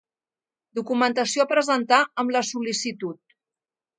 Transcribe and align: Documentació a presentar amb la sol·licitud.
Documentació 0.79 1.43
a 1.43 1.49
presentar 1.51 2.01
amb 2.23 2.35
la 2.39 2.43
sol·licitud. 2.55 3.21